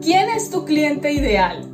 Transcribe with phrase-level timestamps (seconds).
[0.00, 1.68] ¿Quién es tu cliente ideal?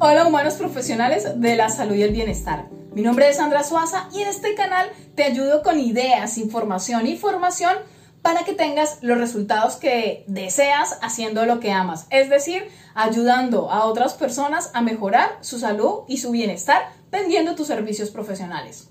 [0.00, 2.68] Hola humanos profesionales de la salud y el bienestar.
[2.92, 7.16] Mi nombre es Sandra Suaza y en este canal te ayudo con ideas, información y
[7.16, 7.74] formación
[8.20, 13.86] para que tengas los resultados que deseas haciendo lo que amas, es decir, ayudando a
[13.86, 18.90] otras personas a mejorar su salud y su bienestar vendiendo tus servicios profesionales.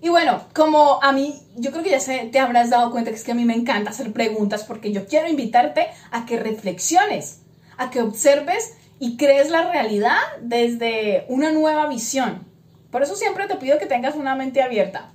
[0.00, 3.16] Y bueno, como a mí, yo creo que ya se, te habrás dado cuenta que
[3.16, 7.42] es que a mí me encanta hacer preguntas porque yo quiero invitarte a que reflexiones,
[7.78, 12.46] a que observes y crees la realidad desde una nueva visión.
[12.90, 15.12] Por eso siempre te pido que tengas una mente abierta.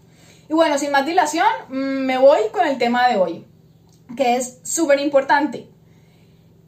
[0.50, 3.46] Y bueno, sin más dilación, mm, me voy con el tema de hoy,
[4.16, 5.68] que es súper importante.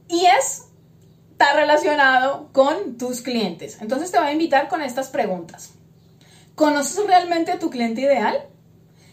[0.07, 0.67] Y es,
[1.31, 3.81] está relacionado con tus clientes.
[3.81, 5.71] Entonces te voy a invitar con estas preguntas.
[6.55, 8.45] ¿Conoces realmente a tu cliente ideal?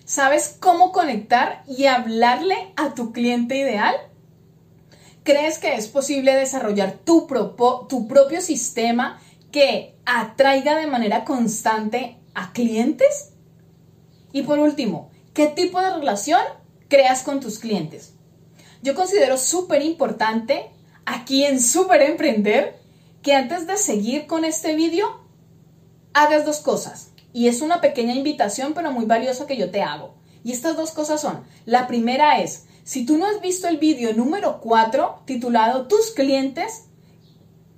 [0.04, 3.94] ¿Sabes cómo conectar y hablarle a tu cliente ideal?
[5.24, 9.20] ¿Crees que es posible desarrollar tu, propio sistema
[9.52, 13.30] que atraiga de manera constante a clientes?
[14.32, 16.40] Y por último, ¿qué tipo de relación
[16.88, 18.14] creas con tus clientes?
[18.82, 20.70] Yo considero súper importante
[21.06, 22.80] aquí en Super Emprender
[23.22, 25.20] que antes de seguir con este vídeo
[26.14, 27.12] hagas dos cosas.
[27.32, 30.14] Y es una pequeña invitación, pero muy valiosa que yo te hago.
[30.42, 34.12] Y estas dos cosas son, la primera es, si tú no has visto el vídeo
[34.12, 36.84] número 4 titulado Tus clientes,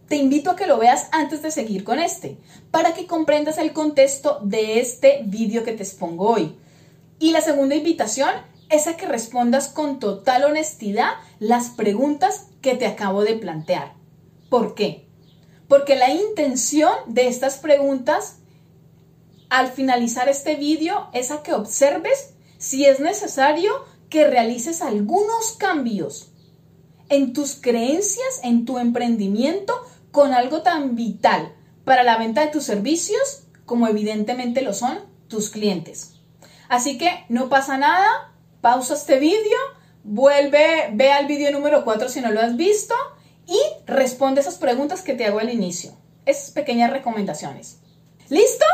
[0.09, 2.39] te invito a que lo veas antes de seguir con este,
[2.71, 6.57] para que comprendas el contexto de este vídeo que te expongo hoy.
[7.19, 8.31] Y la segunda invitación
[8.71, 13.95] es a que respondas con total honestidad las preguntas que te acabo de plantear.
[14.49, 15.07] ¿Por qué?
[15.69, 18.39] Porque la intención de estas preguntas
[19.51, 23.73] al finalizar este vídeo es a que observes si es necesario
[24.15, 26.31] que realices algunos cambios
[27.09, 29.75] en tus creencias, en tu emprendimiento,
[30.13, 31.53] con algo tan vital
[31.85, 36.13] para la venta de tus servicios como evidentemente lo son tus clientes.
[36.69, 39.59] Así que no pasa nada, pausa este vídeo,
[40.05, 42.95] vuelve, ve al vídeo número 4 si no lo has visto
[43.49, 45.91] y responde esas preguntas que te hago al inicio.
[46.25, 47.79] Esas pequeñas recomendaciones.
[48.29, 48.65] ¿Listo?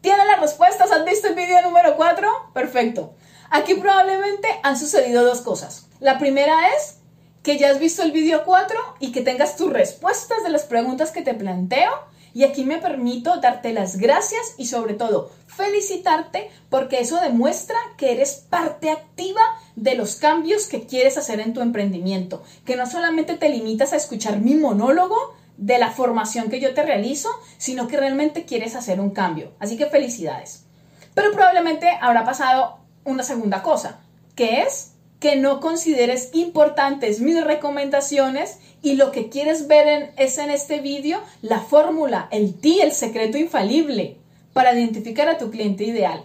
[0.00, 0.90] ¿Tienen las respuestas?
[0.90, 2.50] ¿Han visto el vídeo número 4?
[2.52, 3.14] Perfecto.
[3.54, 5.86] Aquí probablemente han sucedido dos cosas.
[6.00, 7.00] La primera es
[7.42, 11.10] que ya has visto el vídeo 4 y que tengas tus respuestas de las preguntas
[11.10, 11.92] que te planteo.
[12.32, 18.12] Y aquí me permito darte las gracias y sobre todo felicitarte porque eso demuestra que
[18.12, 19.42] eres parte activa
[19.76, 22.42] de los cambios que quieres hacer en tu emprendimiento.
[22.64, 26.82] Que no solamente te limitas a escuchar mi monólogo, de la formación que yo te
[26.82, 29.52] realizo, sino que realmente quieres hacer un cambio.
[29.60, 30.64] Así que felicidades.
[31.12, 34.00] Pero probablemente habrá pasado una segunda cosa,
[34.34, 40.50] que es que no consideres importantes mis recomendaciones y lo que quieres ver es en
[40.50, 44.16] este vídeo la fórmula, el ti, el secreto infalible
[44.52, 46.24] para identificar a tu cliente ideal.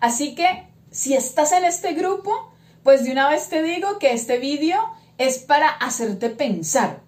[0.00, 2.52] Así que si estás en este grupo,
[2.82, 4.78] pues de una vez te digo que este vídeo
[5.18, 7.00] es para hacerte pensar,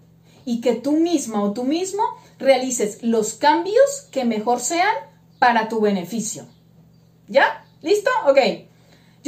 [0.48, 2.02] y que tú misma o tú mismo
[2.38, 4.94] realices los cambios que mejor sean
[5.38, 6.46] para tu beneficio.
[7.26, 7.66] ¿Ya?
[7.82, 8.10] ¿Listo?
[8.26, 8.67] Ok.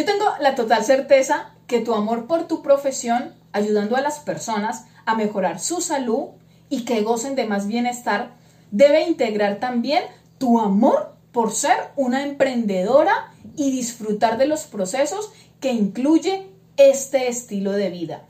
[0.00, 4.86] Yo tengo la total certeza que tu amor por tu profesión, ayudando a las personas
[5.04, 6.28] a mejorar su salud
[6.70, 8.30] y que gocen de más bienestar,
[8.70, 10.02] debe integrar también
[10.38, 16.46] tu amor por ser una emprendedora y disfrutar de los procesos que incluye
[16.78, 18.24] este estilo de vida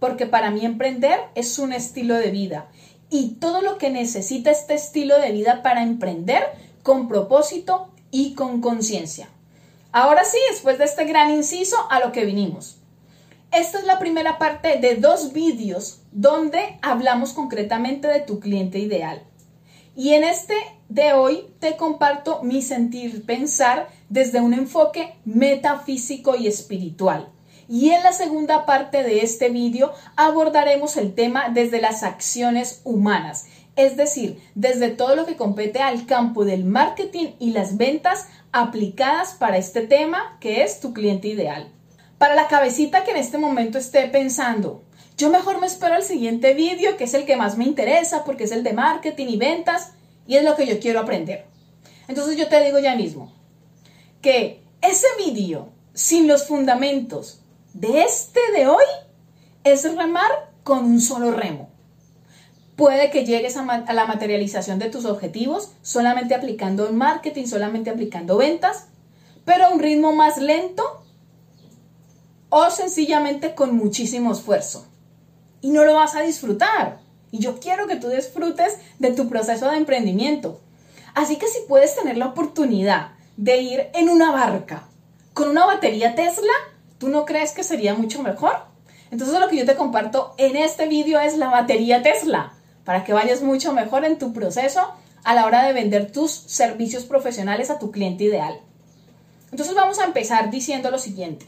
[0.00, 2.66] porque para mí emprender es un estilo de vida
[3.10, 6.42] y todo lo que necesita este estilo de vida para emprender
[6.82, 9.28] con propósito y con conciencia.
[9.98, 12.76] Ahora sí, después de este gran inciso, a lo que vinimos.
[13.50, 19.22] Esta es la primera parte de dos vídeos donde hablamos concretamente de tu cliente ideal.
[19.96, 20.52] Y en este
[20.90, 27.30] de hoy te comparto mi sentir pensar desde un enfoque metafísico y espiritual.
[27.66, 33.46] Y en la segunda parte de este vídeo abordaremos el tema desde las acciones humanas,
[33.76, 38.26] es decir, desde todo lo que compete al campo del marketing y las ventas
[38.60, 41.70] aplicadas para este tema que es tu cliente ideal.
[42.16, 44.82] Para la cabecita que en este momento esté pensando,
[45.18, 48.44] yo mejor me espero al siguiente vídeo que es el que más me interesa porque
[48.44, 49.92] es el de marketing y ventas
[50.26, 51.44] y es lo que yo quiero aprender.
[52.08, 53.30] Entonces yo te digo ya mismo
[54.22, 57.42] que ese vídeo sin los fundamentos
[57.74, 58.84] de este de hoy
[59.64, 60.30] es remar
[60.64, 61.75] con un solo remo.
[62.76, 68.84] Puede que llegues a, la materialización de tus objetivos solamente aplicando marketing, solamente aplicando ventas,
[69.46, 71.02] pero a un ritmo más lento
[72.50, 74.86] o sencillamente con muchísimo esfuerzo.
[75.62, 76.98] Y no lo vas a disfrutar.
[77.32, 80.60] Y yo quiero que tú disfrutes de tu proceso de emprendimiento.
[81.14, 84.86] Así que si puedes tener la oportunidad de ir en una barca
[85.32, 86.52] con una batería Tesla,
[86.98, 88.56] ¿tú no crees que sería mucho mejor?
[89.10, 92.55] Entonces lo que yo te comparto en este vídeo es la batería Tesla,
[92.86, 94.80] para que vayas mucho mejor en tu proceso
[95.24, 98.60] a la hora de vender tus servicios profesionales a tu cliente ideal.
[99.50, 101.46] Entonces vamos a empezar diciendo lo siguiente.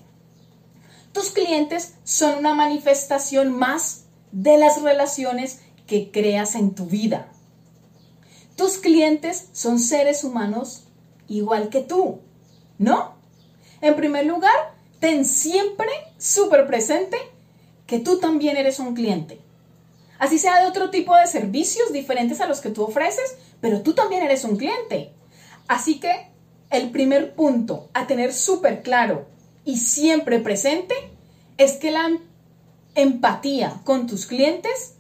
[1.13, 7.29] Tus clientes son una manifestación más de las relaciones que creas en tu vida.
[8.57, 10.89] Tus clientes son seres humanos
[11.29, 12.19] igual que tú,
[12.79, 13.15] ¿no?
[13.81, 15.89] En primer lugar, ten siempre
[16.19, 17.17] súper presente
[17.87, 19.41] que tú también eres un cliente.
[20.19, 23.95] Así sea de otro tipo de servicios diferentes a los que tú ofreces, pero tú
[23.95, 25.13] también eres un cliente.
[25.69, 26.29] Así que
[26.71, 29.27] el primer punto a tener súper claro
[29.65, 30.95] y siempre presente
[31.57, 32.19] es que la
[32.95, 34.95] empatía con tus clientes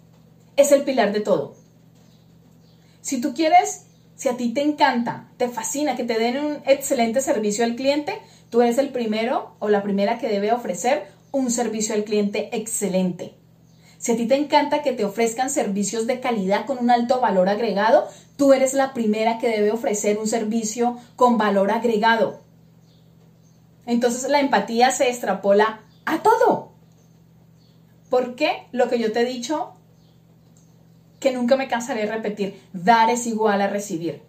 [0.56, 1.56] es el pilar de todo.
[3.00, 3.86] Si tú quieres,
[4.16, 8.18] si a ti te encanta, te fascina que te den un excelente servicio al cliente,
[8.50, 13.34] tú eres el primero o la primera que debe ofrecer un servicio al cliente excelente.
[13.98, 17.48] Si a ti te encanta que te ofrezcan servicios de calidad con un alto valor
[17.48, 22.40] agregado, tú eres la primera que debe ofrecer un servicio con valor agregado.
[23.86, 26.72] Entonces la empatía se extrapola a todo.
[28.08, 29.72] Porque lo que yo te he dicho,
[31.18, 34.22] que nunca me cansaré de repetir, dar es igual a recibir.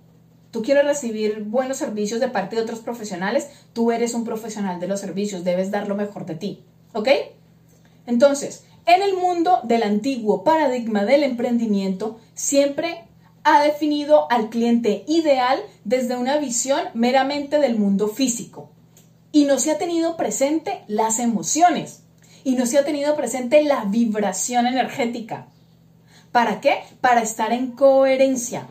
[0.51, 4.88] Tú quieres recibir buenos servicios de parte de otros profesionales, tú eres un profesional de
[4.88, 6.63] los servicios, debes dar lo mejor de ti.
[6.94, 7.10] ¿Ok?
[8.07, 13.04] Entonces, en el mundo del antiguo paradigma del emprendimiento, siempre
[13.44, 18.72] ha definido al cliente ideal desde una visión meramente del mundo físico
[19.32, 22.02] y no se ha tenido presente las emociones
[22.44, 25.46] y no se ha tenido presente la vibración energética.
[26.32, 26.80] ¿Para qué?
[27.00, 28.66] Para estar en coherencia.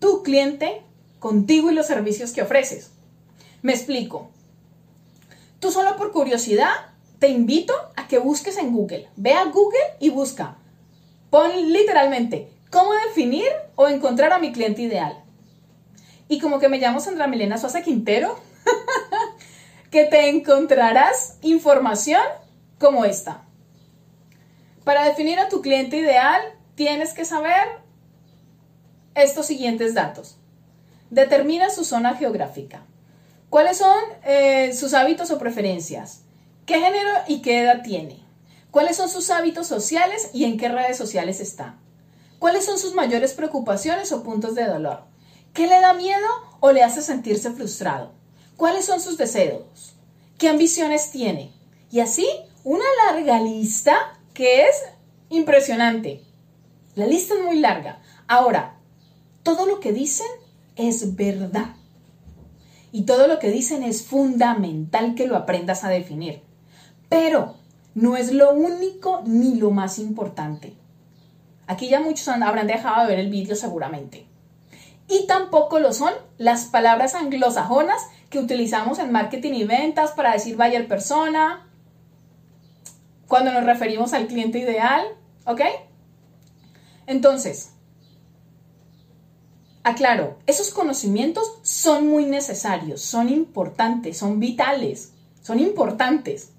[0.00, 0.82] Tu cliente
[1.20, 2.90] contigo y los servicios que ofreces.
[3.62, 4.30] Me explico.
[5.60, 9.08] Tú solo por curiosidad te invito a que busques en Google.
[9.16, 10.56] Ve a Google y busca.
[11.30, 15.22] Pon literalmente cómo definir o encontrar a mi cliente ideal.
[16.28, 18.38] Y como que me llamo Sandra Milena Sosa Quintero,
[19.90, 22.22] que te encontrarás información
[22.78, 23.44] como esta.
[24.84, 26.40] Para definir a tu cliente ideal,
[26.74, 27.68] tienes que saber
[29.14, 30.36] estos siguientes datos.
[31.10, 32.82] Determina su zona geográfica.
[33.50, 36.23] ¿Cuáles son eh, sus hábitos o preferencias?
[36.66, 38.24] ¿Qué género y qué edad tiene?
[38.70, 41.78] ¿Cuáles son sus hábitos sociales y en qué redes sociales está?
[42.38, 45.02] ¿Cuáles son sus mayores preocupaciones o puntos de dolor?
[45.52, 46.26] ¿Qué le da miedo
[46.60, 48.12] o le hace sentirse frustrado?
[48.56, 49.94] ¿Cuáles son sus deseos?
[50.38, 51.52] ¿Qué ambiciones tiene?
[51.90, 52.26] Y así,
[52.64, 54.74] una larga lista que es
[55.28, 56.22] impresionante.
[56.94, 58.00] La lista es muy larga.
[58.26, 58.78] Ahora,
[59.42, 60.26] todo lo que dicen
[60.76, 61.76] es verdad.
[62.90, 66.42] Y todo lo que dicen es fundamental que lo aprendas a definir.
[67.14, 67.54] Pero
[67.94, 70.74] no es lo único ni lo más importante.
[71.68, 74.26] Aquí ya muchos habrán dejado de ver el vídeo seguramente.
[75.06, 80.56] Y tampoco lo son las palabras anglosajonas que utilizamos en marketing y ventas para decir
[80.56, 81.70] buyer persona,
[83.28, 85.06] cuando nos referimos al cliente ideal,
[85.46, 85.60] ¿ok?
[87.06, 87.74] Entonces,
[89.84, 96.53] aclaro, esos conocimientos son muy necesarios, son importantes, son vitales, son importantes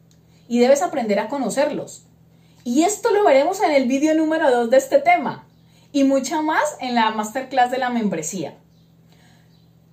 [0.47, 2.03] y debes aprender a conocerlos.
[2.63, 5.47] Y esto lo veremos en el vídeo número 2 de este tema
[5.91, 8.57] y mucho más en la masterclass de la membresía.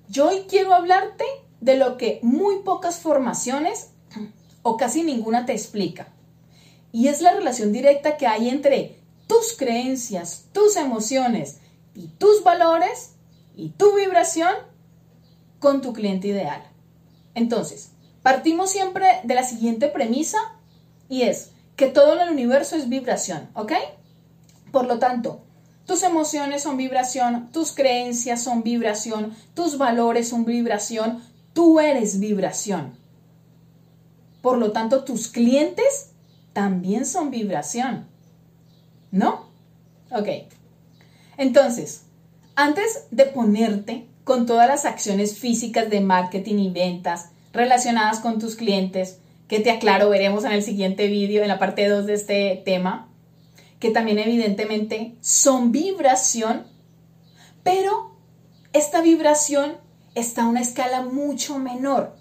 [0.09, 1.25] Yo hoy quiero hablarte
[1.61, 3.91] de lo que muy pocas formaciones
[4.63, 6.09] o casi ninguna te explica.
[6.93, 11.61] Y es la relación directa que hay entre tus creencias, tus emociones
[11.95, 13.15] y tus valores
[13.57, 14.53] y tu vibración
[15.61, 16.63] con tu cliente ideal.
[17.35, 17.92] Entonces,
[18.23, 20.39] Partimos siempre de la siguiente premisa
[21.09, 23.73] y es que todo el universo es vibración, ¿ok?
[24.71, 25.41] Por lo tanto,
[25.87, 32.97] tus emociones son vibración, tus creencias son vibración, tus valores son vibración, tú eres vibración.
[34.41, 36.11] Por lo tanto, tus clientes
[36.53, 38.07] también son vibración.
[39.11, 39.47] ¿No?
[40.11, 40.29] Ok.
[41.37, 42.03] Entonces,
[42.55, 48.57] antes de ponerte con todas las acciones físicas de marketing y ventas, relacionadas con tus
[48.57, 49.19] clientes,
[49.49, 53.09] que te aclaro, veremos en el siguiente vídeo, en la parte 2 de este tema,
[53.79, 56.65] que también evidentemente son vibración,
[57.63, 58.17] pero
[58.73, 59.77] esta vibración
[60.15, 62.17] está a una escala mucho menor.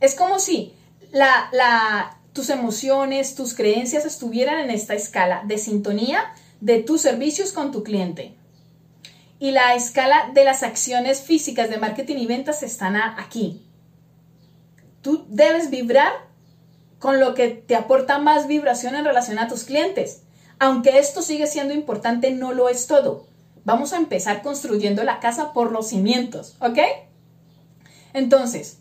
[0.00, 0.74] Es como si
[1.10, 7.72] la, tus emociones, tus creencias estuvieran en esta escala de sintonía de tus servicios con
[7.72, 8.34] tu cliente.
[9.40, 13.62] Y la escala de las acciones físicas de marketing y ventas están aquí.
[15.08, 16.12] Tú debes vibrar
[16.98, 20.20] con lo que te aporta más vibración en relación a tus clientes.
[20.58, 23.24] Aunque esto sigue siendo importante, no lo es todo.
[23.64, 26.78] Vamos a empezar construyendo la casa por los cimientos, ¿ok?
[28.12, 28.80] Entonces,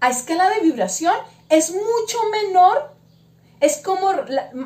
[0.00, 1.14] a escala de vibración
[1.48, 2.94] es mucho menor.
[3.60, 4.10] Es como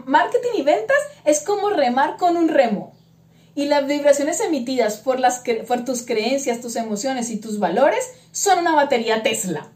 [0.07, 2.97] marketing y ventas es como remar con un remo.
[3.55, 5.21] Y las vibraciones emitidas por,
[5.85, 9.71] tus creencias, tus emociones y tus valores son una batería Tesla.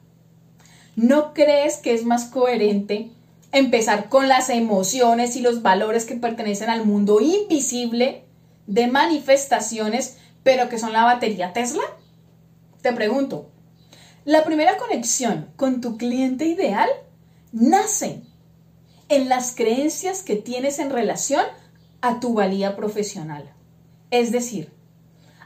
[0.97, 3.11] ¿No crees que es más coherente
[3.53, 8.25] empezar con las emociones y los valores que pertenecen al mundo invisible
[8.67, 11.83] de manifestaciones, pero que son la batería Tesla?
[12.83, 13.51] Te pregunto,
[14.25, 16.89] la primera conexión con tu cliente ideal
[17.53, 18.23] nace
[19.09, 21.45] en las creencias que tienes en relación
[22.01, 23.53] a tu valía profesional.
[24.11, 24.73] Es decir,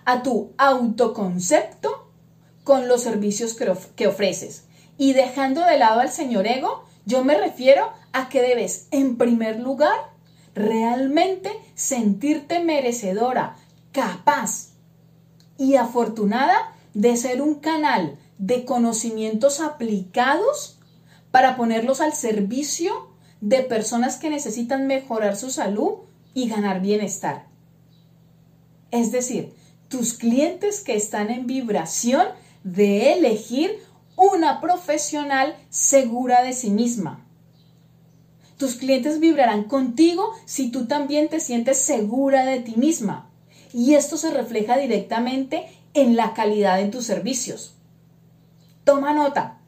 [0.04, 2.10] a tu autoconcepto
[2.64, 4.64] con los servicios que, ofreces.
[4.98, 9.60] Y dejando de lado al señor ego, yo me refiero a que debes, en primer
[9.60, 9.96] lugar,
[10.54, 13.56] realmente sentirte merecedora,
[13.92, 14.72] capaz
[15.56, 20.78] y afortunada de ser un canal de conocimientos aplicados
[21.30, 23.08] para ponerlos al servicio
[23.40, 25.92] de personas que necesitan mejorar su salud
[26.34, 27.46] y ganar bienestar.
[28.90, 29.54] Es decir,
[29.88, 32.26] tus clientes que están en vibración
[32.64, 33.78] de elegir
[34.18, 37.24] una profesional segura de sí misma.
[38.56, 43.30] Tus clientes vibrarán contigo si tú también te sientes segura de ti misma.
[43.72, 47.76] Y esto se refleja directamente en la calidad de tus servicios.
[48.82, 49.60] Toma nota.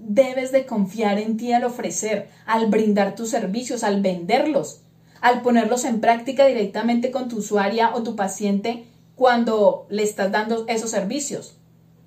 [0.00, 4.80] Debes de confiar en ti al ofrecer, al brindar tus servicios, al venderlos,
[5.20, 10.66] al ponerlos en práctica directamente con tu usuaria o tu paciente cuando le estás dando
[10.66, 11.56] esos servicios.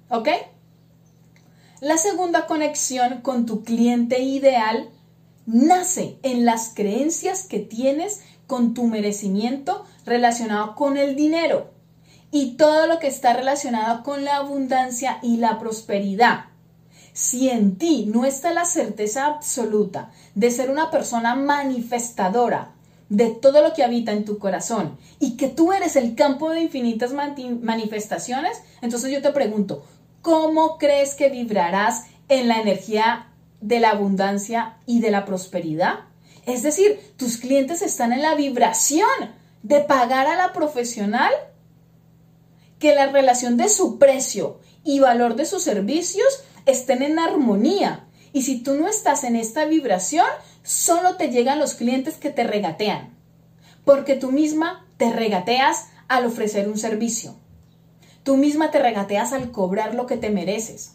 [0.10, 0.28] ¿Ok?
[1.86, 4.90] La segunda conexión con tu cliente ideal
[5.46, 11.70] nace en las creencias que tienes con tu merecimiento relacionado con el dinero
[12.32, 16.46] y todo lo que está relacionado con la abundancia y la prosperidad.
[17.14, 22.72] Si en ti no está la certeza absoluta de ser una persona manifestadora
[23.10, 26.62] de todo lo que habita en tu corazón y que tú eres el campo de
[26.62, 29.84] infinitas manifestaciones, entonces yo te pregunto,
[30.26, 33.28] ¿cómo crees que vibrarás en la energía
[33.62, 36.00] de la abundancia y de la prosperidad?
[36.48, 39.08] Es decir, tus clientes están en la vibración
[39.62, 41.32] de pagar a la profesional
[42.80, 48.08] que la relación de su precio y valor de sus servicios estén en armonía.
[48.34, 50.26] Y si tú no estás en esta vibración,
[50.64, 53.16] solo te llegan los clientes que te regatean,
[53.86, 57.36] porque tú misma te regateas al ofrecer un servicio.
[58.26, 60.94] Tú misma te regateas al cobrar lo que te mereces.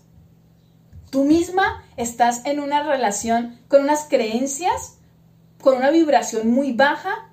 [1.10, 4.96] Tú misma estás en una relación con unas creencias,
[5.60, 7.30] con una vibración muy baja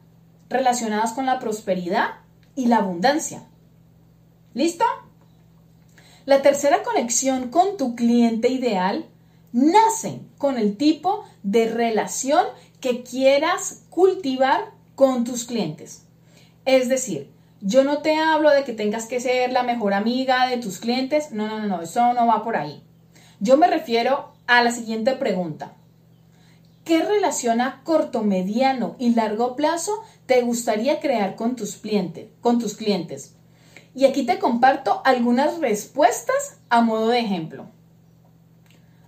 [0.49, 2.09] relacionadas con la prosperidad
[2.55, 3.41] y la abundancia.
[4.53, 4.85] ¿Listo?
[6.25, 9.07] La tercera conexión con tu cliente ideal
[9.51, 12.45] nace con el tipo de relación
[12.81, 16.03] que quieras cultivar con tus clientes.
[16.65, 20.57] Es decir, yo no te hablo de que tengas que ser la mejor amiga de
[20.57, 21.31] tus clientes.
[21.31, 22.83] No, no, no, no, eso no va por ahí.
[23.39, 25.73] Yo me refiero a la siguiente pregunta.
[26.83, 32.29] ¿Qué relación a corto, mediano y largo plazo te gustaría crear con tus clientes?
[32.39, 33.35] Con tus clientes?
[33.93, 37.65] Y aquí te comparto algunas respuestas a modo de ejemplo.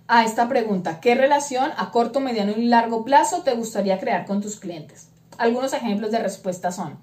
[0.08, 4.42] A esta pregunta, ¿qué relación a corto, mediano y largo plazo te gustaría crear con
[4.42, 5.08] tus clientes?
[5.38, 6.98] Algunos ejemplos de respuesta son,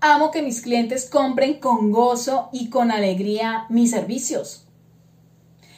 [0.00, 4.66] amo que mis clientes compren con gozo y con alegría mis servicios.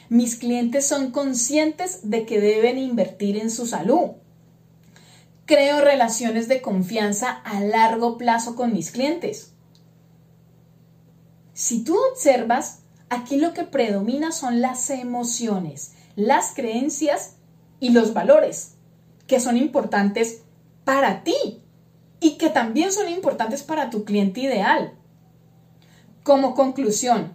[0.09, 4.11] Mis clientes son conscientes de que deben invertir en su salud.
[5.45, 9.53] Creo relaciones de confianza a largo plazo con mis clientes.
[11.53, 17.35] Si tú observas, aquí lo que predomina son las emociones, las creencias
[17.79, 18.75] y los valores,
[19.27, 20.41] que son importantes
[20.83, 21.61] para ti
[22.19, 24.93] y que también son importantes para tu cliente ideal.
[26.23, 27.33] Como conclusión,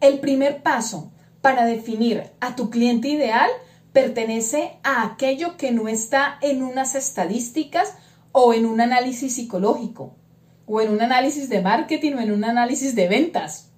[0.00, 3.50] el primer paso para definir a tu cliente ideal
[3.92, 7.94] pertenece a aquello que no está en unas estadísticas
[8.32, 10.14] o en un análisis psicológico
[10.66, 13.70] o en un análisis de marketing o en un análisis de ventas.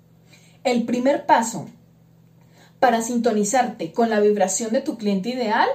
[0.64, 1.68] El primer paso
[2.80, 5.68] para sintonizarte con la vibración de tu cliente ideal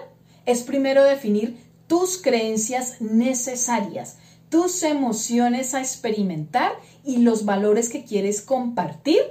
[0.45, 1.57] es primero definir
[1.93, 4.17] tus creencias necesarias,
[4.49, 6.71] tus emociones a experimentar
[7.03, 9.21] y los valores que quieres compartir,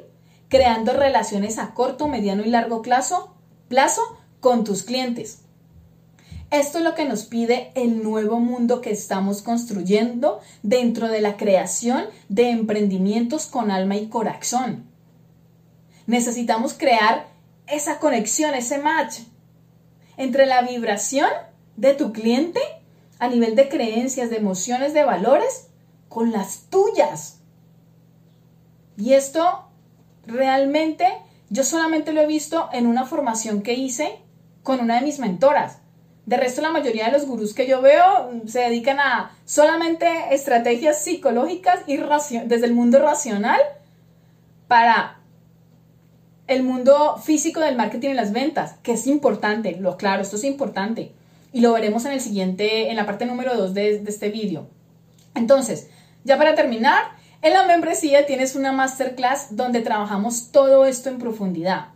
[0.47, 3.35] creando relaciones a corto, mediano y largo plazo,
[3.67, 4.03] plazo
[4.39, 5.41] con tus clientes.
[6.53, 11.37] Esto es lo que nos pide el nuevo mundo que estamos construyendo dentro de la
[11.37, 14.85] creación de emprendimientos con alma y corazón.
[16.07, 17.27] Necesitamos crear
[17.67, 19.19] esa conexión, ese match
[20.17, 21.27] entre la vibración
[21.77, 22.61] de tu cliente
[23.19, 25.69] a nivel de creencias, de emociones, de valores,
[26.09, 27.39] con las tuyas.
[28.97, 29.65] Y esto
[30.27, 31.07] realmente
[31.49, 34.19] yo solamente lo he visto en una formación que hice
[34.63, 35.79] con una de mis mentoras.
[36.25, 40.07] De resto, la mayoría de los gurús que yo veo mm, se dedican a solamente
[40.31, 43.61] estrategias psicológicas y desde el mundo racional
[44.69, 45.19] para
[46.47, 50.45] el mundo físico del marketing y las ventas, que es importante, lo claro, esto es
[50.45, 51.13] importante.
[51.53, 54.69] Y lo veremos en el siguiente, en la parte número 2 de, de este vídeo.
[55.35, 55.89] Entonces,
[56.25, 57.03] ya para terminar,
[57.43, 61.89] en la membresía tienes una masterclass donde trabajamos todo esto en profundidad,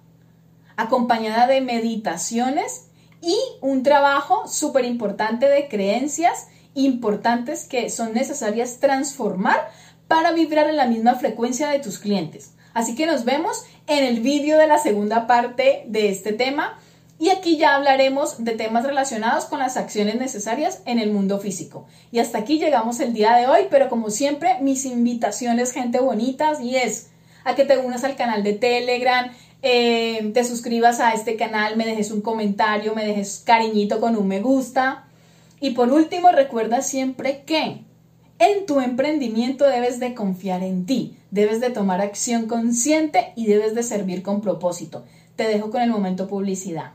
[0.76, 2.88] acompañada de meditaciones
[3.20, 9.70] y un trabajo súper importante de creencias importantes que son necesarias transformar
[10.08, 12.52] para vibrar en la misma frecuencia de tus clientes.
[12.74, 16.78] Así que nos vemos en el vídeo de la segunda parte de este tema
[17.18, 21.86] y aquí ya hablaremos de temas relacionados con las acciones necesarias en el mundo físico.
[22.12, 26.60] Y hasta aquí llegamos el día de hoy, pero como siempre mis invitaciones gente bonitas
[26.60, 27.08] y es
[27.44, 29.32] a que te unas al canal de Telegram,
[29.62, 34.28] eh, te suscribas a este canal, me dejes un comentario, me dejes cariñito con un
[34.28, 35.04] me gusta.
[35.58, 37.80] Y por último, recuerda siempre que
[38.38, 43.74] en tu emprendimiento debes de confiar en ti, debes de tomar acción consciente y debes
[43.74, 45.06] de servir con propósito.
[45.36, 46.92] Te dejo con el momento publicidad.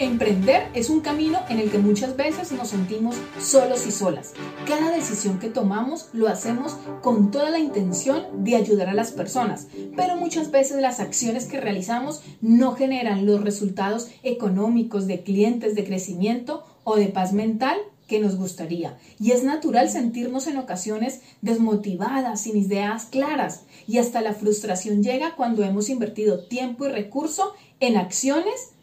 [0.00, 4.32] Emprender es un camino en el que muchas veces nos sentimos solos y solas.
[4.64, 9.66] Cada decisión que tomamos lo hacemos con toda la intención de ayudar a las personas,
[9.96, 15.84] pero muchas veces las acciones que realizamos no generan los resultados económicos de clientes, de
[15.84, 18.96] crecimiento o de paz mental que nos gustaría.
[19.18, 25.34] Y es natural sentirnos en ocasiones desmotivadas, sin ideas claras, y hasta la frustración llega
[25.34, 28.77] cuando hemos invertido tiempo y recurso en acciones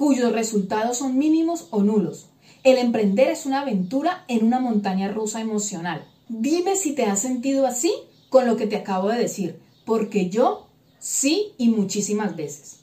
[0.00, 2.30] cuyos resultados son mínimos o nulos.
[2.64, 6.06] El emprender es una aventura en una montaña rusa emocional.
[6.30, 7.92] Dime si te has sentido así
[8.30, 10.68] con lo que te acabo de decir, porque yo
[11.00, 12.78] sí y muchísimas veces.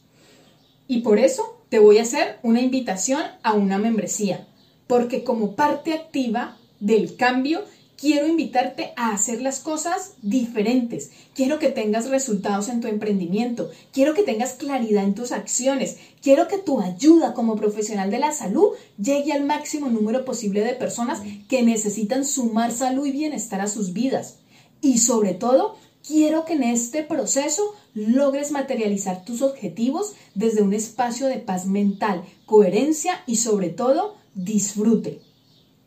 [0.88, 4.48] Y por eso te voy a hacer una invitación a una membresía,
[4.86, 7.64] porque como parte activa del cambio
[7.98, 11.12] quiero invitarte a hacer las cosas diferentes.
[11.34, 13.70] Quiero que tengas resultados en tu emprendimiento.
[13.92, 15.98] Quiero que tengas claridad en tus acciones.
[16.22, 18.70] Quiero que tu ayuda como profesional de la salud
[19.02, 23.94] llegue al máximo número posible de personas que necesitan sumar salud y bienestar a sus
[23.94, 24.38] vidas.
[24.80, 25.76] Y sobre todo,
[26.08, 32.24] quiero que en este proceso logres materializar tus objetivos desde un espacio de paz mental,
[32.46, 35.27] coherencia y sobre todo disfrute.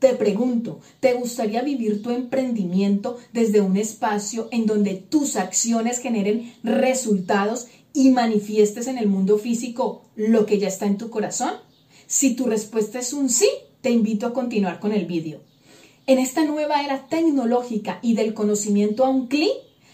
[0.01, 6.55] Te pregunto, ¿te gustaría vivir tu emprendimiento desde un espacio en donde tus acciones generen
[6.63, 11.53] resultados y manifiestes en el mundo físico lo que ya está en tu corazón?
[12.07, 13.47] Si tu respuesta es un sí,
[13.83, 15.43] te invito a continuar con el vídeo.
[16.07, 19.53] En esta nueva era tecnológica y del conocimiento a un clic,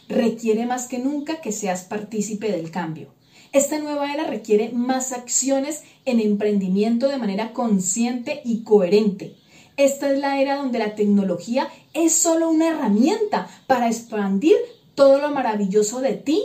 [0.08, 3.08] requiere más que nunca que seas partícipe del cambio.
[3.52, 9.34] Esta nueva era requiere más acciones en emprendimiento de manera consciente y coherente
[9.76, 14.56] esta es la era donde la tecnología es solo una herramienta para expandir
[14.94, 16.42] todo lo maravilloso de ti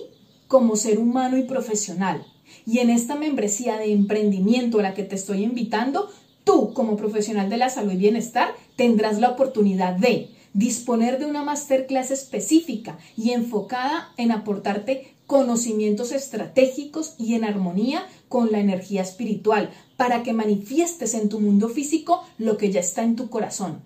[0.48, 2.26] como ser humano y profesional.
[2.66, 6.10] Y en esta membresía de emprendimiento a la que te estoy invitando,
[6.44, 11.44] tú como profesional de la salud y bienestar tendrás la oportunidad de disponer de una
[11.44, 19.70] masterclass específica y enfocada en aportarte conocimientos estratégicos y en armonía con la energía espiritual
[20.02, 23.84] para que manifiestes en tu mundo físico lo que ya está en tu corazón.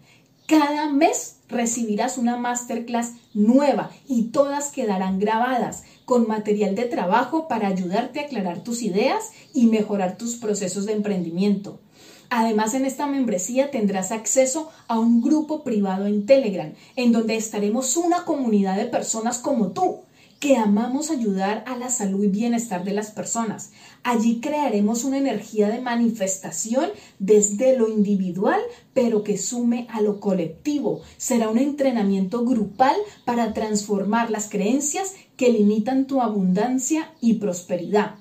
[0.47, 7.67] Cada mes recibirás una masterclass nueva y todas quedarán grabadas con material de trabajo para
[7.67, 11.81] ayudarte a aclarar tus ideas y mejorar tus procesos de emprendimiento.
[12.29, 17.97] Además, en esta membresía tendrás acceso a un grupo privado en Telegram, en donde estaremos
[17.97, 20.05] una comunidad de personas como tú,
[20.45, 23.71] que amamos ayudar a la salud y bienestar de las personas.
[24.03, 28.61] Allí crearemos una energía de manifestación desde lo individual,
[28.93, 31.01] pero que sume a lo colectivo.
[31.17, 38.17] Será un entrenamiento grupal para transformar las creencias que limitan tu abundancia y prosperidad.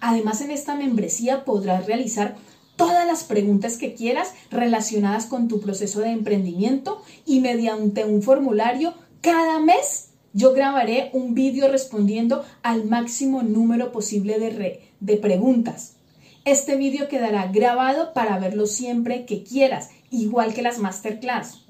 [0.00, 2.36] Además, en esta membresía podrás realizar
[2.76, 8.94] todas las preguntas que quieras relacionadas con tu proceso de emprendimiento y mediante un formulario
[9.20, 15.94] cada mes yo grabaré un vídeo respondiendo al máximo número posible de, de preguntas.
[16.44, 21.64] Este vídeo quedará grabado para verlo siempre que quieras, igual que las masterclass.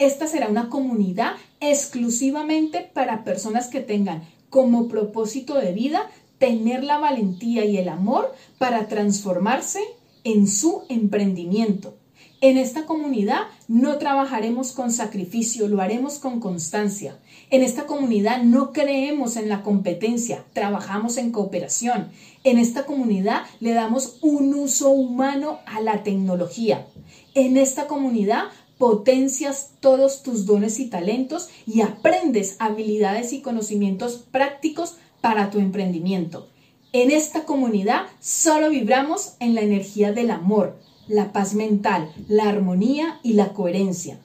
[0.00, 6.98] Esta será una comunidad exclusivamente para personas que tengan como propósito de vida tener la
[6.98, 9.78] valentía y el amor para transformarse
[10.24, 11.94] en su emprendimiento.
[12.42, 17.18] En esta comunidad no trabajaremos con sacrificio, lo haremos con constancia.
[17.50, 22.12] En esta comunidad no creemos en la competencia, trabajamos en cooperación.
[22.44, 26.86] En esta comunidad le damos un uso humano a la tecnología.
[27.34, 28.44] En esta comunidad
[28.78, 36.48] potencias todos tus dones y talentos y aprendes habilidades y conocimientos prácticos para tu emprendimiento.
[36.92, 43.18] En esta comunidad solo vibramos en la energía del amor, la paz mental, la armonía
[43.24, 44.20] y la coherencia.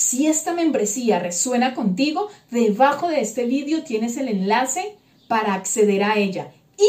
[0.00, 4.96] Si esta membresía resuena contigo, debajo de este vídeo tienes el enlace
[5.28, 6.88] para acceder a ella y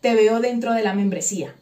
[0.00, 1.54] te veo dentro de la membresía.